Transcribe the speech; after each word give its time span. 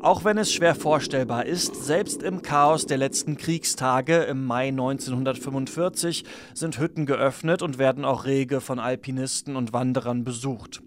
Auch 0.01 0.23
wenn 0.23 0.37
es 0.37 0.53
schwer 0.53 0.75
vorstellbar 0.75 1.45
ist, 1.45 1.83
selbst 1.85 2.23
im 2.23 2.41
Chaos 2.41 2.85
der 2.85 2.97
letzten 2.97 3.35
Kriegstage 3.35 4.19
im 4.23 4.45
Mai 4.45 4.69
1945 4.69 6.23
sind 6.53 6.79
Hütten 6.79 7.05
geöffnet 7.05 7.61
und 7.61 7.77
werden 7.79 8.05
auch 8.05 8.23
rege 8.23 8.61
von 8.61 8.79
Alpinisten 8.79 9.57
und 9.57 9.73
Wanderern 9.73 10.23
besucht. 10.23 10.81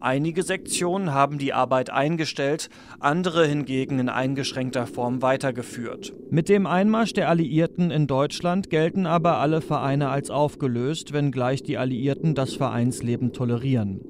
Einige 0.00 0.42
Sektionen 0.42 1.12
haben 1.12 1.36
die 1.36 1.52
Arbeit 1.52 1.90
eingestellt, 1.90 2.70
andere 3.00 3.46
hingegen 3.46 3.98
in 3.98 4.08
eingeschränkter 4.08 4.86
Form 4.86 5.20
weitergeführt. 5.20 6.14
Mit 6.30 6.48
dem 6.48 6.66
Einmarsch 6.66 7.12
der 7.12 7.28
Alliierten 7.28 7.90
in 7.90 8.06
Deutschland 8.06 8.70
gelten 8.70 9.04
aber 9.04 9.38
alle 9.38 9.60
Vereine 9.60 10.08
als 10.08 10.30
aufgelöst, 10.30 11.12
wenngleich 11.12 11.62
die 11.62 11.76
Alliierten 11.76 12.34
das 12.34 12.54
Vereinsleben 12.54 13.34
tolerieren. 13.34 14.00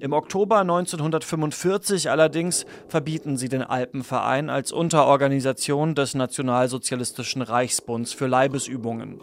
Im 0.00 0.12
Oktober 0.12 0.60
1945 0.60 2.08
allerdings 2.08 2.66
verbieten 2.86 3.36
sie 3.36 3.48
den 3.48 3.62
Alpenverein 3.62 4.48
als 4.48 4.70
Unterorganisation 4.70 5.96
des 5.96 6.14
Nationalsozialistischen 6.14 7.42
Reichsbunds 7.42 8.12
für 8.12 8.28
Leibesübungen. 8.28 9.20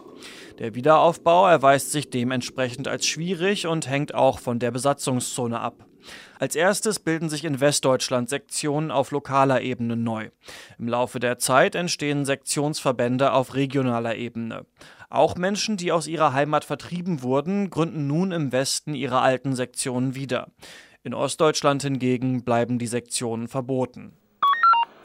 Der 0.59 0.76
Wiederaufbau 0.76 1.48
erweist 1.48 1.94
sich 1.94 2.09
dementsprechend 2.09 2.90
als 2.90 3.06
schwierig 3.06 3.67
und 3.67 3.90
hängt 3.90 4.14
auch 4.14 4.40
von 4.40 4.59
der 4.59 4.72
Besatzungszone 4.72 5.62
ab. 5.62 5.86
Als 6.40 6.56
erstes 6.56 7.00
bilden 7.00 7.30
sich 7.30 7.45
in 7.45 7.60
Westdeutschland 7.60 8.30
Sektionen 8.30 8.92
auf 8.92 9.12
lokaler 9.12 9.62
Ebene 9.62 9.95
neu. 9.95 10.30
Im 10.78 10.88
Laufe 10.88 11.20
der 11.20 11.39
Zeit 11.39 11.76
entstehen 11.76 12.26
Sektionsverbände 12.26 13.32
auf 13.32 13.56
regionaler 13.56 14.16
Ebene. 14.16 14.66
Auch 15.09 15.36
Menschen, 15.36 15.78
die 15.78 15.92
aus 15.92 16.08
ihrer 16.08 16.34
Heimat 16.34 16.66
vertrieben 16.66 17.22
wurden, 17.22 17.70
gründen 17.70 18.08
nun 18.08 18.31
im 18.31 18.52
Westen 18.52 18.95
ihre 18.95 19.22
alten 19.22 19.56
Sektionen 19.56 20.16
wieder. 20.16 20.48
In 21.03 21.14
Ostdeutschland 21.14 21.84
hingegen 21.84 22.44
bleiben 22.44 22.80
die 22.80 22.88
Sektionen 22.88 23.48
verboten. 23.48 24.17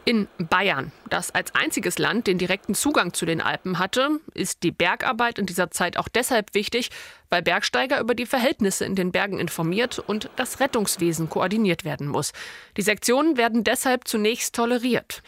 In 0.06 0.28
Bayern, 0.38 0.92
das 1.10 1.30
als 1.30 1.54
einziges 1.54 1.98
Land 1.98 2.26
den 2.26 2.38
direkten 2.38 2.74
Zugang 2.74 3.12
zu 3.12 3.26
den 3.26 3.42
Alpen 3.42 3.78
hatte, 3.78 4.18
ist 4.32 4.62
die 4.62 4.70
Bergarbeit 4.70 5.38
in 5.38 5.44
dieser 5.44 5.70
Zeit 5.70 5.98
auch 5.98 6.08
deshalb 6.08 6.54
wichtig, 6.54 6.90
weil 7.28 7.42
Bergsteiger 7.42 8.00
über 8.00 8.14
die 8.14 8.24
Verhältnisse 8.24 8.86
in 8.86 8.94
den 8.94 9.12
Bergen 9.12 9.38
informiert 9.38 9.98
und 9.98 10.30
das 10.36 10.58
Rettungswesen 10.58 11.28
koordiniert 11.28 11.84
werden 11.84 12.08
muss. 12.08 12.32
Die 12.78 12.82
Sektionen 12.82 13.36
werden 13.36 13.62
deshalb 13.62 14.08
zunächst 14.08 14.54
toleriert. 14.54 15.22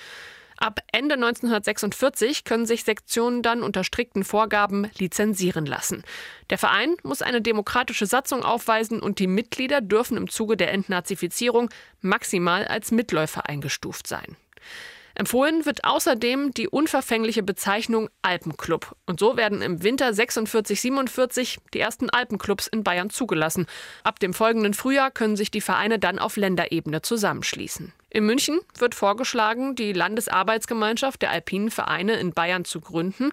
Ab 0.62 0.78
Ende 0.92 1.16
1946 1.16 2.44
können 2.44 2.66
sich 2.66 2.84
Sektionen 2.84 3.42
dann 3.42 3.64
unter 3.64 3.82
strikten 3.82 4.22
Vorgaben 4.22 4.88
lizenzieren 4.96 5.66
lassen. 5.66 6.04
Der 6.50 6.58
Verein 6.58 6.94
muss 7.02 7.20
eine 7.20 7.42
demokratische 7.42 8.06
Satzung 8.06 8.44
aufweisen 8.44 9.00
und 9.00 9.18
die 9.18 9.26
Mitglieder 9.26 9.80
dürfen 9.80 10.16
im 10.16 10.28
Zuge 10.28 10.56
der 10.56 10.70
Entnazifizierung 10.70 11.68
maximal 12.00 12.64
als 12.64 12.92
Mitläufer 12.92 13.48
eingestuft 13.48 14.06
sein. 14.06 14.36
Empfohlen 15.14 15.66
wird 15.66 15.84
außerdem 15.84 16.52
die 16.52 16.68
unverfängliche 16.68 17.42
Bezeichnung 17.42 18.08
Alpenclub. 18.22 18.96
Und 19.06 19.20
so 19.20 19.36
werden 19.36 19.62
im 19.62 19.82
Winter 19.82 20.08
46-47 20.08 21.58
die 21.74 21.80
ersten 21.80 22.10
Alpenclubs 22.10 22.66
in 22.66 22.82
Bayern 22.82 23.10
zugelassen. 23.10 23.66
Ab 24.04 24.20
dem 24.20 24.34
folgenden 24.34 24.74
Frühjahr 24.74 25.10
können 25.10 25.36
sich 25.36 25.50
die 25.50 25.60
Vereine 25.60 25.98
dann 25.98 26.18
auf 26.18 26.36
Länderebene 26.36 27.02
zusammenschließen. 27.02 27.92
In 28.10 28.26
München 28.26 28.60
wird 28.78 28.94
vorgeschlagen, 28.94 29.74
die 29.74 29.92
Landesarbeitsgemeinschaft 29.92 31.22
der 31.22 31.30
alpinen 31.30 31.70
Vereine 31.70 32.14
in 32.16 32.32
Bayern 32.32 32.64
zu 32.64 32.80
gründen. 32.80 33.30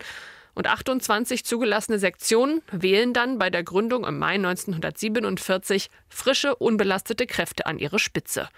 Und 0.55 0.67
28 0.67 1.45
zugelassene 1.45 1.99
Sektionen 1.99 2.61
wählen 2.71 3.13
dann 3.13 3.37
bei 3.37 3.49
der 3.49 3.63
Gründung 3.63 4.05
im 4.05 4.19
Mai 4.19 4.35
1947 4.35 5.89
frische, 6.09 6.55
unbelastete 6.55 7.27
Kräfte 7.27 7.65
an 7.65 7.79
ihre 7.79 7.99
Spitze. 7.99 8.49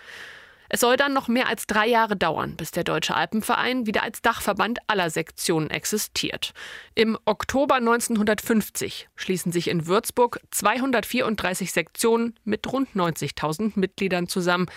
Es 0.74 0.80
soll 0.80 0.96
dann 0.96 1.12
noch 1.12 1.28
mehr 1.28 1.50
als 1.50 1.68
drei 1.68 1.86
Jahre 1.86 2.16
dauern, 2.16 2.56
bis 2.56 2.72
der 2.72 2.86
Deutsche 2.86 3.14
Alpenverein 3.14 3.88
wieder 3.88 4.04
als 4.04 4.22
Dachverband 4.22 4.80
aller 4.88 5.09
Sektionen 5.09 5.70
existiert. 5.70 6.54
Im 6.96 7.18
Oktober 7.26 7.76
1950 7.76 9.10
schließen 9.18 9.52
sich 9.52 9.68
in 9.68 9.86
Würzburg 9.86 10.40
234 10.52 11.74
Sektionen 11.74 12.40
mit 12.46 12.72
rund 12.72 12.88
90.000 12.96 13.74
Mitgliedern 13.76 14.30
zusammen. 14.30 14.68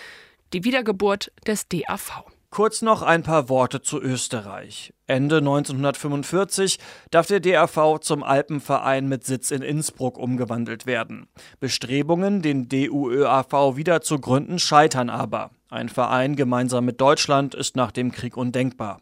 Die 0.51 0.65
Wiedergeburt 0.65 1.31
des 1.47 1.69
DAV. 1.69 2.25
Kurz 2.49 2.81
noch 2.81 3.01
ein 3.01 3.23
paar 3.23 3.47
Worte 3.47 3.81
zu 3.81 4.01
Österreich. 4.01 4.93
Ende 5.07 5.37
1945 5.37 6.77
darf 7.09 7.27
der 7.27 7.39
DAV 7.39 7.99
zum 8.01 8.21
Alpenverein 8.21 9.07
mit 9.07 9.23
Sitz 9.23 9.49
in 9.49 9.61
Innsbruck 9.61 10.17
umgewandelt 10.17 10.85
werden. 10.85 11.27
Bestrebungen, 11.61 12.41
den 12.41 12.67
DUÖAV 12.67 13.77
wieder 13.77 14.01
zu 14.01 14.19
gründen, 14.19 14.59
scheitern 14.59 15.09
aber. 15.09 15.51
Ein 15.69 15.89
Verein 15.89 16.35
gemeinsam 16.35 16.85
mit 16.85 17.01
Deutschland 17.01 17.55
ist 17.55 17.75
nach 17.75 17.91
dem 17.91 18.11
Krieg 18.11 18.37
undenkbar. 18.37 19.01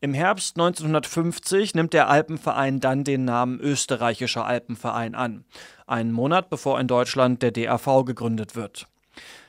Im 0.00 0.14
Herbst 0.14 0.56
1950 0.56 1.74
nimmt 1.74 1.92
der 1.92 2.08
Alpenverein 2.08 2.80
dann 2.80 3.04
den 3.04 3.24
Namen 3.24 3.58
Österreichischer 3.58 4.46
Alpenverein 4.46 5.14
an, 5.14 5.44
einen 5.86 6.12
Monat 6.12 6.50
bevor 6.50 6.78
in 6.78 6.86
Deutschland 6.86 7.42
der 7.42 7.50
DAV 7.50 8.04
gegründet 8.04 8.54
wird. 8.54 8.86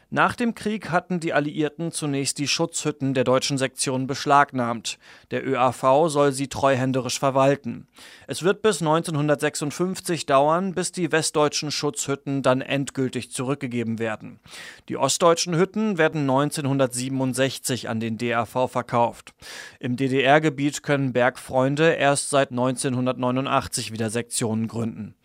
Nach 0.09 0.35
dem 0.35 0.56
Krieg 0.56 0.90
hatten 0.90 1.19
die 1.19 1.34
Alliierten 1.34 1.91
zunächst 1.91 2.38
die 2.38 2.47
Schutzhütten 2.47 3.13
der 3.13 3.25
deutschen 3.25 3.57
Sektion 3.57 4.07
beschlagnahmt. 4.07 5.00
Der 5.31 5.45
ÖAV 5.45 6.07
soll 6.07 6.31
sie 6.31 6.47
treuhänderisch 6.47 7.19
verwalten. 7.19 7.88
Es 8.25 8.41
wird 8.41 8.62
bis 8.62 8.81
1956 8.81 10.25
dauern, 10.25 10.73
bis 10.73 10.94
die 10.94 11.12
westdeutschen 11.12 11.72
Schutzhütten 11.72 12.41
dann 12.41 12.62
endgültig 12.62 13.31
zurückgegeben 13.31 14.00
werden. 14.00 14.40
Die 14.88 14.96
ostdeutschen 14.96 15.56
Hütten 15.57 15.97
werden 15.97 16.22
1967 16.22 17.90
an 17.90 18.00
den 18.00 18.17
DAV 18.17 18.69
verkauft. 18.72 19.34
Im 19.81 19.97
DDR-Gebiet 19.97 20.84
können 20.84 21.12
Bergfreunde 21.12 21.91
erst 21.91 22.29
seit 22.29 22.51
1989 22.51 23.91
wieder 23.91 24.09
Sektionen 24.09 24.69
gründen. 24.69 25.16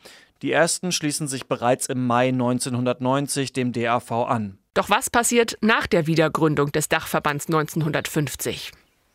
Die 0.43 0.51
ersten 0.51 0.91
schließen 0.91 1.29
sich 1.29 1.47
bereits 1.47 1.87
im 1.87 2.05
Mai 2.05 2.29
1990 2.29 3.53
dem 3.53 3.73
DAV 3.73 4.11
an. 4.11 4.59
Doch 4.75 4.91
was 4.91 5.09
passiert 5.09 5.57
nach 5.61 5.87
der 5.87 6.09
Wiedergründung 6.09 6.73
des 6.73 6.89
Dachverbands 6.89 7.47
1950? 7.47 8.73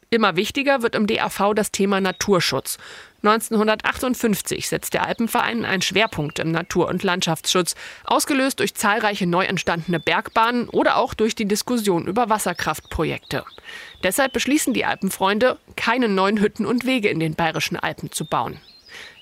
Immer 0.10 0.38
wichtiger 0.38 0.84
wird 0.84 0.96
im 0.96 1.06
DAV 1.06 1.54
das 1.54 1.72
Thema 1.72 2.00
Naturschutz. 2.00 2.78
1958 3.24 4.70
setzt 4.70 4.94
der 4.94 5.06
Alpenverein 5.06 5.66
einen 5.66 5.82
Schwerpunkt 5.82 6.40
im 6.40 6.52
Natur- 6.52 6.88
und 6.88 7.04
Landschaftsschutz, 7.04 7.76
ausgelöst 8.06 8.62
durch 8.62 8.74
zahlreiche 8.74 9.28
neu 9.28 9.44
entstandene 9.44 10.00
Bergbahnen 10.00 10.70
oder 10.70 10.96
auch 10.96 11.14
durch 11.14 11.36
die 11.36 11.48
Diskussion 11.48 12.08
über 12.08 12.30
Wasserkraftprojekte. 12.30 13.44
Deshalb 14.04 14.32
beschließen 14.32 14.74
die 14.74 14.86
Alpenfreunde, 14.86 15.58
keine 15.76 16.08
neuen 16.08 16.40
Hütten 16.40 16.66
und 16.66 16.86
Wege 16.86 17.10
in 17.10 17.20
den 17.20 17.36
bayerischen 17.36 17.76
Alpen 17.76 18.10
zu 18.10 18.24
bauen. 18.24 18.62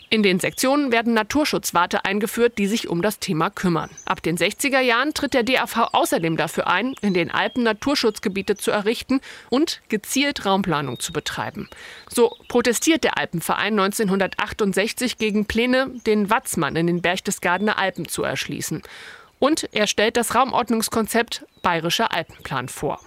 In 0.10 0.22
den 0.22 0.40
Sektionen 0.40 0.92
werden 0.92 1.14
Naturschutzwarte 1.14 2.06
eingeführt, 2.06 2.58
die 2.58 2.68
sich 2.68 2.88
um 2.90 3.02
das 3.02 3.20
Thema 3.20 3.50
kümmern. 3.50 3.90
Ab 4.06 4.22
den 4.22 4.38
60er 4.38 4.80
Jahren 4.80 5.14
tritt 5.14 5.34
der 5.34 5.44
DAV 5.44 5.90
außerdem 5.94 6.38
dafür 6.38 6.68
ein, 6.68 6.94
in 7.02 7.14
den 7.14 7.32
Alpen 7.32 7.64
Naturschutzgebiete 7.64 8.56
zu 8.56 8.72
errichten 8.72 9.20
und 9.50 9.82
gezielt 9.90 10.46
Raumplanung 10.46 11.00
zu 11.00 11.12
betreiben. 11.12 11.70
So 12.08 12.36
protestiert 12.48 13.04
der 13.04 13.18
Alpenverein 13.18 13.80
1968 13.80 15.18
gegen 15.18 15.46
Pläne, 15.46 15.92
den 16.06 16.30
Watzmann 16.30 16.76
in 16.76 16.88
den 16.88 17.02
Berchtesgadener 17.02 17.80
Alpen 17.80 18.08
zu 18.08 18.24
erschließen. 18.24 18.84
Und 19.40 19.68
er 19.74 19.88
stellt 19.88 20.18
das 20.18 20.36
Raumordnungskonzept 20.36 21.46
Bayerischer 21.62 22.14
Alpenplan 22.14 22.70
vor. 22.70 23.00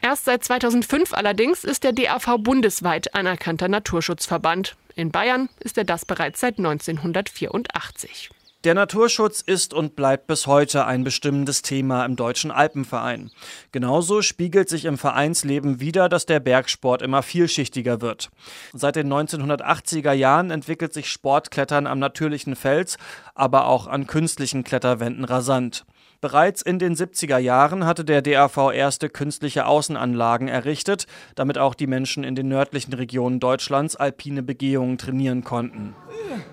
Erst 0.00 0.26
seit 0.26 0.44
2005 0.44 1.12
allerdings 1.12 1.64
ist 1.64 1.84
der 1.84 1.92
DAV 1.92 2.38
bundesweit 2.38 3.14
anerkannter 3.14 3.68
Naturschutzverband. 3.68 4.76
In 4.94 5.10
Bayern 5.10 5.48
ist 5.60 5.78
er 5.78 5.84
das 5.84 6.04
bereits 6.04 6.40
seit 6.40 6.58
1984. 6.58 8.30
Der 8.64 8.74
Naturschutz 8.74 9.40
ist 9.40 9.72
und 9.72 9.94
bleibt 9.94 10.26
bis 10.26 10.48
heute 10.48 10.84
ein 10.84 11.04
bestimmendes 11.04 11.62
Thema 11.62 12.04
im 12.04 12.16
Deutschen 12.16 12.50
Alpenverein. 12.50 13.30
Genauso 13.70 14.20
spiegelt 14.20 14.68
sich 14.68 14.84
im 14.84 14.98
Vereinsleben 14.98 15.78
wider, 15.78 16.08
dass 16.08 16.26
der 16.26 16.40
Bergsport 16.40 17.00
immer 17.00 17.22
vielschichtiger 17.22 18.00
wird. 18.00 18.30
Seit 18.72 18.96
den 18.96 19.12
1980er 19.12 20.12
Jahren 20.12 20.50
entwickelt 20.50 20.92
sich 20.92 21.08
Sportklettern 21.08 21.86
am 21.86 22.00
natürlichen 22.00 22.56
Fels, 22.56 22.98
aber 23.36 23.66
auch 23.66 23.86
an 23.86 24.08
künstlichen 24.08 24.64
Kletterwänden 24.64 25.24
rasant. 25.24 25.84
Bereits 26.20 26.62
in 26.62 26.80
den 26.80 26.96
70er 26.96 27.38
Jahren 27.38 27.86
hatte 27.86 28.04
der 28.04 28.22
DAV 28.22 28.72
erste 28.72 29.08
künstliche 29.08 29.66
Außenanlagen 29.66 30.48
errichtet, 30.48 31.06
damit 31.36 31.58
auch 31.58 31.74
die 31.74 31.86
Menschen 31.86 32.24
in 32.24 32.34
den 32.34 32.48
nördlichen 32.48 32.92
Regionen 32.92 33.38
Deutschlands 33.38 33.94
alpine 33.94 34.42
Begehungen 34.42 34.98
trainieren 34.98 35.44
konnten. 35.44 35.94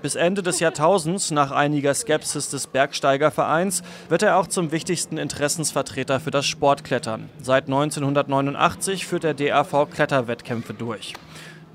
Bis 0.03 0.13
Ende 0.13 0.44
des 0.44 0.59
Jahrtausends, 0.59 1.31
nach 1.31 1.50
einiger 1.50 1.95
Skepsis 1.95 2.51
des 2.51 2.67
Bergsteigervereins, 2.67 3.81
wird 4.07 4.21
er 4.21 4.38
auch 4.38 4.45
zum 4.45 4.71
wichtigsten 4.71 5.17
Interessensvertreter 5.17 6.19
für 6.19 6.29
das 6.29 6.45
Sportklettern. 6.45 7.29
Seit 7.41 7.65
1989 7.65 9.07
führt 9.07 9.23
der 9.23 9.33
DAV 9.33 9.89
Kletterwettkämpfe 9.89 10.75
durch. 10.75 11.13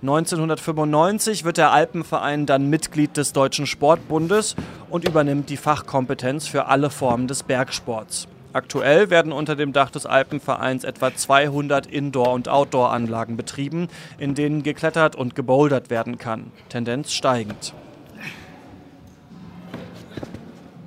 1995 0.02 1.44
wird 1.44 1.58
der 1.58 1.72
Alpenverein 1.72 2.46
dann 2.46 2.70
Mitglied 2.70 3.18
des 3.18 3.34
Deutschen 3.34 3.66
Sportbundes 3.66 4.56
und 4.88 5.06
übernimmt 5.06 5.50
die 5.50 5.58
Fachkompetenz 5.58 6.46
für 6.46 6.66
alle 6.66 6.88
Formen 6.88 7.26
des 7.26 7.42
Bergsports. 7.42 8.26
Aktuell 8.54 9.10
werden 9.10 9.30
unter 9.30 9.56
dem 9.56 9.74
Dach 9.74 9.90
des 9.90 10.06
Alpenvereins 10.06 10.84
etwa 10.84 11.14
200 11.14 11.86
Indoor- 11.86 12.32
und 12.32 12.48
Outdoor-Anlagen 12.48 13.36
betrieben, 13.36 13.88
in 14.18 14.34
denen 14.34 14.62
geklettert 14.62 15.16
und 15.16 15.36
gebouldert 15.36 15.90
werden 15.90 16.16
kann. 16.16 16.50
Tendenz 16.70 17.12
steigend. 17.12 17.74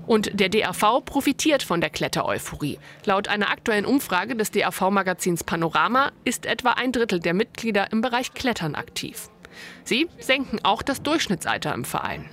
Und 0.05 0.39
der 0.39 0.49
DAV 0.49 1.05
profitiert 1.05 1.63
von 1.63 1.79
der 1.79 1.89
Klettereuphorie. 1.89 2.79
Laut 3.05 3.27
einer 3.27 3.49
aktuellen 3.49 3.85
Umfrage 3.85 4.35
des 4.35 4.51
DAV-Magazins 4.51 5.43
Panorama 5.43 6.11
ist 6.25 6.45
etwa 6.45 6.71
ein 6.71 6.91
Drittel 6.91 7.19
der 7.19 7.33
Mitglieder 7.33 7.91
im 7.91 8.01
Bereich 8.01 8.33
Klettern 8.33 8.75
aktiv. 8.75 9.29
Sie 9.83 10.09
senken 10.19 10.59
auch 10.63 10.81
das 10.81 11.03
Durchschnittsalter 11.03 11.73
im 11.73 11.85
Verein. 11.85 12.25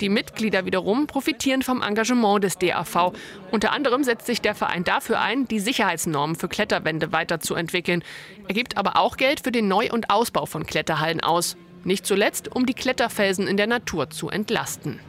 Die 0.00 0.08
Mitglieder 0.08 0.64
wiederum 0.64 1.08
profitieren 1.08 1.62
vom 1.62 1.82
Engagement 1.82 2.44
des 2.44 2.58
DAV. 2.58 3.12
Unter 3.50 3.72
anderem 3.72 4.04
setzt 4.04 4.26
sich 4.26 4.40
der 4.40 4.54
Verein 4.54 4.84
dafür 4.84 5.20
ein, 5.20 5.48
die 5.48 5.58
Sicherheitsnormen 5.58 6.36
für 6.36 6.48
Kletterwände 6.48 7.10
weiterzuentwickeln. 7.10 8.04
Er 8.46 8.54
gibt 8.54 8.76
aber 8.76 8.96
auch 8.96 9.16
Geld 9.16 9.40
für 9.40 9.50
den 9.50 9.66
Neu- 9.66 9.90
und 9.90 10.10
Ausbau 10.10 10.46
von 10.46 10.66
Kletterhallen 10.66 11.20
aus. 11.20 11.56
Nicht 11.82 12.06
zuletzt, 12.06 12.54
um 12.54 12.64
die 12.64 12.74
Kletterfelsen 12.74 13.48
in 13.48 13.56
der 13.56 13.66
Natur 13.66 14.10
zu 14.10 14.28
entlasten. 14.28 15.00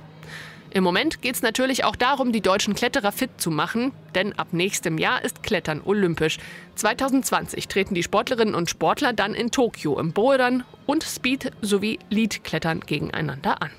Im 0.71 0.83
Moment 0.83 1.23
geht 1.23 1.33
es 1.35 1.41
natürlich 1.41 1.83
auch 1.83 1.95
darum, 1.95 2.31
die 2.31 2.41
deutschen 2.41 2.75
Kletterer 2.75 3.11
fit 3.11 3.31
zu 3.37 3.49
machen, 3.49 3.91
denn 4.13 4.37
ab 4.37 4.49
nächstem 4.51 4.99
Jahr 4.99 5.23
ist 5.23 5.41
Klettern 5.41 5.81
olympisch. 5.83 6.37
2020 6.75 7.67
treten 7.67 7.95
die 7.95 8.03
Sportlerinnen 8.03 8.53
und 8.53 8.69
Sportler 8.69 9.13
dann 9.13 9.33
in 9.33 9.49
Tokio 9.49 9.99
im 9.99 10.13
Bouldern 10.13 10.63
und 10.85 11.03
Speed 11.03 11.51
sowie 11.61 11.97
Leadklettern 12.09 12.81
gegeneinander 12.81 13.63
an. 13.63 13.71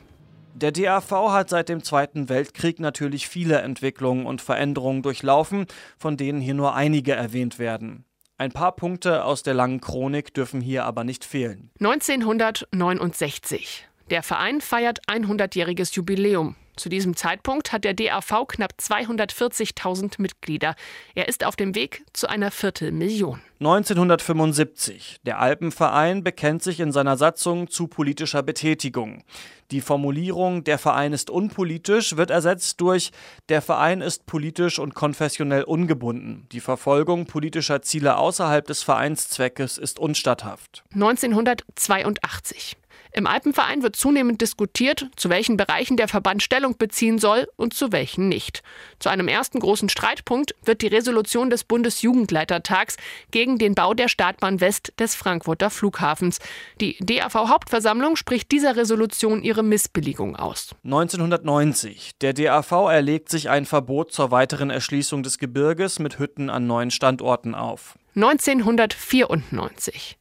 Der 0.54 0.72
DAV 0.72 1.12
hat 1.31 1.48
seit 1.48 1.69
dem 1.69 1.84
Zweiten 1.84 2.28
Weltkrieg 2.28 2.81
natürlich 2.81 3.28
viele 3.28 3.60
Entwicklungen 3.60 4.26
und 4.26 4.42
Veränderungen 4.42 5.02
durchlaufen, 5.02 5.66
von 5.96 6.16
denen 6.16 6.40
hier 6.40 6.54
nur 6.54 6.75
einige 6.75 7.12
erwähnt 7.12 7.60
werden. 7.60 8.04
Ein 8.37 8.50
paar 8.50 8.72
Punkte 8.72 9.25
aus 9.25 9.42
der 9.42 9.54
langen 9.54 9.81
Chronik 9.81 10.34
dürfen 10.34 10.60
hier 10.60 10.87
aber 10.87 11.04
nicht 11.04 11.25
fehlen. 11.25 11.70
1969. 11.78 13.87
Der 14.10 14.25
Verein 14.25 14.60
feiert 14.60 15.02
100-jähriges 15.06 15.94
Jubiläum. 15.94 16.56
Zu 16.81 16.88
diesem 16.88 17.15
Zeitpunkt 17.15 17.73
hat 17.73 17.85
der 17.85 17.93
DAV 17.93 18.47
knapp 18.49 18.73
240.000 18.81 20.15
Mitglieder. 20.17 20.75
Er 21.15 21.29
ist 21.29 21.44
auf 21.44 21.55
dem 21.55 21.75
Weg 21.75 22.03
zu 22.15 22.27
einer 22.27 22.50
Viertelmillion. 22.50 23.43
1975. 23.61 25.19
Der 25.25 25.41
Alpenverein 25.41 26.25
bekennt 26.25 26.62
sich 26.62 26.81
in 26.81 26.91
seiner 26.91 27.19
Satzung 27.19 27.69
zu 27.69 27.87
politischer 27.87 28.43
Betätigung. 28.43 29.25
Die 29.73 29.82
Formulierung 29.82 30.65
Der 30.65 30.79
Verein 30.79 31.12
ist 31.12 31.29
unpolitisch 31.29 32.17
wird 32.17 32.31
ersetzt 32.31 32.81
durch 32.81 33.11
Der 33.50 33.61
Verein 33.61 34.00
ist 34.00 34.25
politisch 34.25 34.79
und 34.79 34.94
konfessionell 34.94 35.65
ungebunden. 35.65 36.47
Die 36.50 36.61
Verfolgung 36.61 37.26
politischer 37.26 37.83
Ziele 37.83 38.17
außerhalb 38.17 38.67
des 38.67 38.83
Vereinszweckes 38.83 39.76
ist 39.76 39.99
unstatthaft. 39.99 40.83
1982. 40.94 42.80
Im 43.12 43.27
Alpenverein 43.27 43.83
wird 43.83 43.97
zunehmend 43.97 44.41
diskutiert, 44.41 45.09
zu 45.17 45.31
welchen 45.31 45.57
Bereichen 45.57 45.97
der 45.97 46.07
Verband 46.07 46.43
Stellung 46.43 46.77
beziehen 46.77 47.19
soll 47.19 47.49
und 47.57 47.75
zu 47.75 47.91
welchen 47.91 48.29
nicht. 48.29 48.62
Zu 49.01 49.09
einem 49.09 49.27
ersten 49.27 49.59
großen 49.59 49.89
Streitpunkt 49.89 50.55
wird 50.65 50.83
die 50.83 50.87
Resolution 50.87 51.51
des 51.51 51.65
Bundesjugendleitertags 51.65 52.97
gegen 53.33 53.59
den 53.59 53.75
Bau 53.75 53.95
der 53.95 54.09
Startbahn 54.09 54.61
West 54.61 54.93
des 54.99 55.17
Frankfurter 55.17 55.71
Flughafens. 55.71 56.39
Die 56.81 56.97
DAV-Hauptversammlung 57.01 58.15
spricht 58.15 58.53
dieser 58.53 58.77
Resolution 58.77 59.43
ihre 59.43 59.65
Missbilligung 59.65 60.37
aus. 60.37 60.77
1990. 60.85 62.12
Der 62.21 62.33
DAV 62.33 62.71
erlegt 62.91 63.29
sich 63.29 63.51
ein 63.51 63.67
Verbot 63.67 64.12
zur 64.12 64.31
weiteren 64.31 64.71
Erschließung 64.71 65.25
des 65.25 65.39
Gebirges 65.39 65.99
mit 65.99 66.21
Hütten 66.21 66.49
an 66.49 66.69
neuen 66.69 66.93
Standorten 66.93 67.57
auf. 67.57 67.99
1994. 68.15 70.17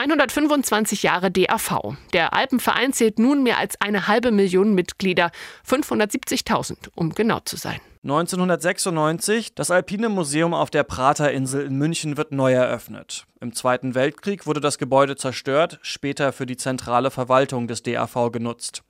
125 0.00 1.02
Jahre 1.02 1.30
DAV. 1.30 1.94
Der 2.14 2.32
Alpenverein 2.32 2.94
zählt 2.94 3.18
nun 3.18 3.42
mehr 3.42 3.58
als 3.58 3.78
eine 3.82 4.08
halbe 4.08 4.30
Million 4.30 4.74
Mitglieder, 4.74 5.30
570.000, 5.68 6.88
um 6.94 7.12
genau 7.12 7.40
zu 7.40 7.56
sein. 7.56 7.80
1996, 8.02 9.54
das 9.54 9.70
Alpine 9.70 10.08
Museum 10.08 10.54
auf 10.54 10.70
der 10.70 10.84
Praterinsel 10.84 11.66
in 11.66 11.76
München 11.76 12.16
wird 12.16 12.32
neu 12.32 12.54
eröffnet. 12.54 13.26
Im 13.42 13.54
Zweiten 13.54 13.94
Weltkrieg 13.94 14.46
wurde 14.46 14.60
das 14.60 14.78
Gebäude 14.78 15.16
zerstört, 15.16 15.78
später 15.82 16.32
für 16.32 16.46
die 16.46 16.56
zentrale 16.56 17.10
Verwaltung 17.10 17.68
des 17.68 17.82
DAV 17.82 18.32
genutzt. 18.32 18.82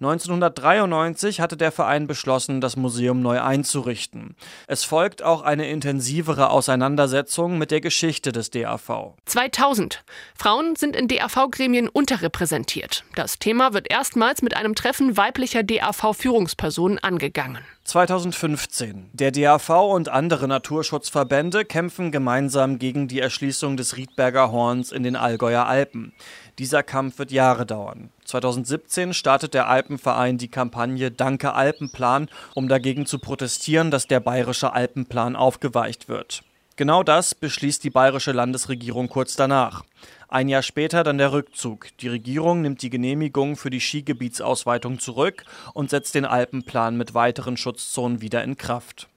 1993 0.00 1.40
hatte 1.40 1.56
der 1.56 1.72
Verein 1.72 2.06
beschlossen, 2.06 2.60
das 2.60 2.76
Museum 2.76 3.22
neu 3.22 3.40
einzurichten. 3.40 4.36
Es 4.66 4.84
folgt 4.84 5.22
auch 5.22 5.40
eine 5.40 5.70
intensivere 5.70 6.50
Auseinandersetzung 6.50 7.56
mit 7.56 7.70
der 7.70 7.80
Geschichte 7.80 8.32
des 8.32 8.50
DAV. 8.50 9.14
2000. 9.24 10.04
Frauen 10.34 10.76
sind 10.76 10.94
in 10.94 11.08
DAV-Gremien 11.08 11.88
unterrepräsentiert. 11.88 13.04
Das 13.14 13.38
Thema 13.38 13.72
wird 13.72 13.90
erstmals 13.90 14.42
mit 14.42 14.54
einem 14.54 14.74
Treffen 14.74 15.16
weiblicher 15.16 15.62
DAV-Führungspersonen 15.62 16.98
angegangen. 16.98 17.64
2015. 17.88 19.08
Der 19.14 19.30
DAV 19.32 19.70
und 19.70 20.10
andere 20.10 20.46
Naturschutzverbände 20.46 21.64
kämpfen 21.64 22.12
gemeinsam 22.12 22.78
gegen 22.78 23.08
die 23.08 23.18
Erschließung 23.18 23.78
des 23.78 23.96
Riedberger 23.96 24.52
Horns 24.52 24.92
in 24.92 25.04
den 25.04 25.16
Allgäuer 25.16 25.64
Alpen. 25.64 26.12
Dieser 26.58 26.82
Kampf 26.82 27.18
wird 27.18 27.32
Jahre 27.32 27.64
dauern. 27.64 28.10
2017 28.26 29.14
startet 29.14 29.54
der 29.54 29.68
Alpenverein 29.68 30.36
die 30.36 30.48
Kampagne 30.48 31.10
Danke 31.10 31.54
Alpenplan, 31.54 32.28
um 32.54 32.68
dagegen 32.68 33.06
zu 33.06 33.18
protestieren, 33.20 33.90
dass 33.90 34.06
der 34.06 34.20
bayerische 34.20 34.74
Alpenplan 34.74 35.34
aufgeweicht 35.34 36.10
wird. 36.10 36.42
Genau 36.78 37.02
das 37.02 37.34
beschließt 37.34 37.82
die 37.82 37.90
bayerische 37.90 38.30
Landesregierung 38.30 39.08
kurz 39.08 39.34
danach. 39.34 39.82
Ein 40.28 40.48
Jahr 40.48 40.62
später 40.62 41.02
dann 41.02 41.18
der 41.18 41.32
Rückzug. 41.32 41.88
Die 41.98 42.06
Regierung 42.06 42.62
nimmt 42.62 42.82
die 42.82 42.88
Genehmigung 42.88 43.56
für 43.56 43.68
die 43.68 43.80
Skigebietsausweitung 43.80 45.00
zurück 45.00 45.44
und 45.74 45.90
setzt 45.90 46.14
den 46.14 46.24
Alpenplan 46.24 46.96
mit 46.96 47.14
weiteren 47.14 47.56
Schutzzonen 47.56 48.20
wieder 48.20 48.44
in 48.44 48.56
Kraft. 48.56 49.08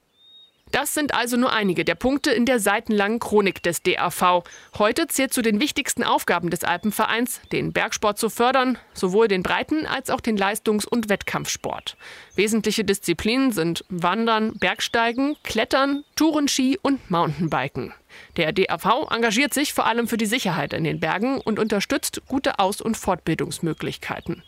Das 0.72 0.94
sind 0.94 1.14
also 1.14 1.36
nur 1.36 1.52
einige 1.52 1.84
der 1.84 1.96
Punkte 1.96 2.32
in 2.32 2.46
der 2.46 2.60
seitenlangen 2.60 3.20
Chronik 3.20 3.62
des 3.62 3.84
DAV. 3.84 4.44
Heute 4.78 5.08
zählt 5.08 5.34
zu 5.34 5.42
den 5.42 5.60
wichtigsten 5.60 6.04
Aufgaben 6.04 6.50
des 6.50 6.64
Alpenvereins, 6.64 7.42
den 7.52 7.74
Bergsport 7.74 8.18
zu 8.18 8.30
fördern, 8.30 8.78
sowohl 8.94 9.28
den 9.28 9.44
Breiten- 9.44 9.86
als 9.86 10.10
auch 10.10 10.22
den 10.22 10.38
Leistungs- 10.38 10.86
und 10.86 11.10
Wettkampfsport. 11.10 11.98
Wesentliche 12.36 12.86
Disziplinen 12.86 13.52
sind 13.52 13.84
Wandern, 13.90 14.54
Bergsteigen, 14.60 15.36
Klettern, 15.44 16.06
Tourenski 16.16 16.80
und 16.82 17.12
Mountainbiken. 17.12 17.94
Der 18.38 18.54
DAV 18.54 19.08
engagiert 19.10 19.54
sich 19.54 19.74
vor 19.74 19.86
allem 19.86 20.08
für 20.08 20.18
die 20.18 20.26
Sicherheit 20.26 20.74
in 20.74 20.84
den 20.84 21.00
Bergen 21.00 21.40
und 21.40 21.60
unterstützt 21.60 22.22
gute 22.28 22.60
Aus- 22.60 22.82
und 22.82 22.96
Fortbildungsmöglichkeiten. 22.98 24.44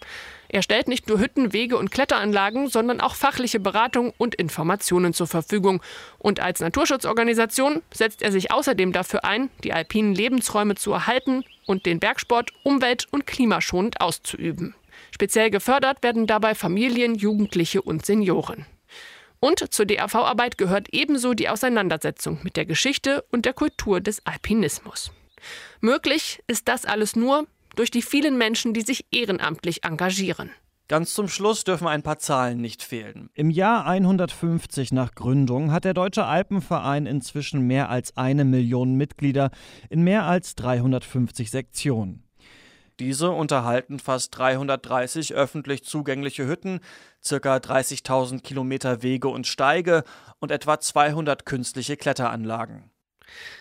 Er 0.54 0.62
stellt 0.62 0.88
nicht 0.88 1.10
nur 1.10 1.18
Hütten, 1.18 1.52
Wege 1.52 1.80
und 1.80 1.90
Kletteranlagen, 1.90 2.70
sondern 2.70 3.02
auch 3.02 3.16
fachliche 3.16 3.60
Beratung 3.60 4.14
und 4.20 4.36
Informationen 4.36 5.12
zur 5.12 5.26
Verfügung. 5.26 5.82
Und 6.20 6.42
als 6.42 6.60
Naturschutzorganisation 6.60 7.82
setzt 7.92 8.22
er 8.22 8.32
sich 8.32 8.52
außerdem 8.52 8.92
dafür 8.94 9.26
ein, 9.26 9.50
die 9.64 9.74
alpinen 9.74 10.14
Lebensräume 10.14 10.76
zu 10.76 10.92
erhalten 10.92 11.44
und 11.66 11.88
den 11.88 12.00
Bergsport 12.00 12.52
umwelt- 12.62 13.08
und 13.10 13.26
klimaschonend 13.26 14.00
auszuüben. 14.00 14.76
Speziell 15.10 15.50
gefördert 15.50 16.04
werden 16.04 16.28
dabei 16.28 16.54
Familien, 16.54 17.16
Jugendliche 17.16 17.82
und 17.82 18.06
Senioren. 18.06 18.68
Und 19.40 19.74
zur 19.74 19.88
DAV-Arbeit 19.88 20.60
gehört 20.60 20.88
ebenso 20.92 21.34
die 21.34 21.50
Auseinandersetzung 21.50 22.38
mit 22.44 22.58
der 22.58 22.68
Geschichte 22.68 23.26
und 23.32 23.46
der 23.46 23.54
Kultur 23.54 24.02
des 24.02 24.24
Alpinismus. 24.28 25.12
Möglich 25.82 26.44
ist 26.46 26.68
das 26.68 26.86
alles 26.86 27.16
nur 27.16 27.48
durch 27.76 27.92
die 27.92 28.02
vielen 28.02 28.38
Menschen, 28.38 28.74
die 28.74 28.82
sich 28.82 29.06
ehrenamtlich 29.12 29.84
engagieren. 29.84 30.52
Ganz 30.90 31.14
zum 31.14 31.30
Schluss 31.30 31.64
dürfen 31.64 31.88
ein 31.88 32.04
paar 32.04 32.20
Zahlen 32.20 32.60
nicht 32.60 32.84
fehlen. 32.84 33.30
Im 33.34 33.50
Jahr 33.50 33.86
150 33.86 34.92
nach 34.92 35.16
Gründung 35.16 35.72
hat 35.72 35.86
der 35.86 35.94
Deutsche 35.94 36.26
Alpenverein 36.26 37.06
inzwischen 37.06 37.62
mehr 37.62 37.90
als 37.90 38.18
eine 38.18 38.44
Million 38.44 38.96
Mitglieder 38.96 39.52
in 39.90 40.04
mehr 40.04 40.26
als 40.26 40.56
350 40.56 41.50
Sektionen. 41.50 42.24
Diese 43.00 43.32
unterhalten 43.32 43.98
fast 43.98 44.38
330 44.38 45.34
öffentlich 45.34 45.84
zugängliche 45.84 46.46
Hütten, 46.48 46.80
ca. 47.28 47.56
30.000 47.56 48.42
Kilometer 48.42 49.02
Wege 49.02 49.30
und 49.30 49.48
Steige 49.48 50.04
und 50.40 50.52
etwa 50.52 50.80
200 50.80 51.46
künstliche 51.46 51.98
Kletteranlagen. 51.98 52.92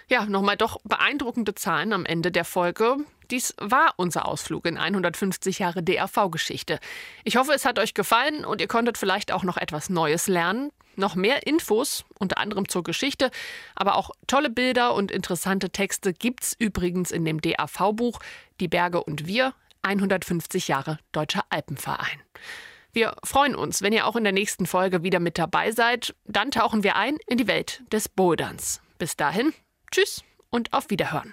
Ja, 0.09 0.26
nochmal 0.26 0.57
doch 0.57 0.78
beeindruckende 0.85 1.54
Zahlen 1.54 1.92
am 1.92 2.04
Ende 2.04 2.31
der 2.31 2.45
Folge. 2.45 2.97
Dies 3.33 3.55
war 3.59 3.95
unser 3.97 4.29
Ausflug 4.29 4.67
in 4.67 4.77
150 4.77 5.59
Jahre 5.59 5.83
DRV-Geschichte. 5.83 6.79
Ich 7.25 7.37
hoffe, 7.37 7.53
es 7.53 7.65
hat 7.65 7.79
euch 7.79 7.95
gefallen 7.95 8.45
und 8.45 8.61
ihr 8.61 8.69
konntet 8.69 8.99
vielleicht 8.99 9.33
auch 9.33 9.43
noch 9.43 9.57
etwas 9.57 9.89
Neues 9.89 10.29
lernen. 10.29 10.71
Noch 10.97 11.15
mehr 11.15 11.47
Infos, 11.47 12.05
unter 12.19 12.37
anderem 12.37 12.69
zur 12.69 12.83
Geschichte, 12.83 13.31
aber 13.75 13.97
auch 13.97 14.11
tolle 14.27 14.51
Bilder 14.51 14.95
und 14.95 15.11
interessante 15.11 15.71
Texte 15.71 16.12
gibt's 16.12 16.55
übrigens 16.59 17.11
in 17.11 17.25
dem 17.25 17.41
DAV-Buch 17.41 18.19
Die 18.61 18.69
Berge 18.69 19.03
und 19.03 19.27
wir, 19.27 19.55
150 19.81 20.69
Jahre 20.69 20.99
Deutscher 21.12 21.47
Alpenverein. 21.49 22.21
Wir 22.93 23.17
freuen 23.25 23.55
uns, 23.55 23.81
wenn 23.81 23.95
ihr 23.95 24.07
auch 24.07 24.17
in 24.17 24.25
der 24.25 24.35
nächsten 24.35 24.67
Folge 24.67 25.03
wieder 25.03 25.19
mit 25.19 25.39
dabei 25.39 25.71
seid. 25.71 26.15
Dann 26.27 26.51
tauchen 26.51 26.83
wir 26.83 26.97
ein 26.97 27.17
in 27.27 27.39
die 27.39 27.49
Welt 27.49 27.83
des 27.91 28.11
Boulderns. 28.11 28.83
Bis 28.99 29.17
dahin, 29.17 29.55
tschüss 29.91 30.23
und 30.51 30.75
auf 30.75 30.91
Wiederhören. 30.91 31.33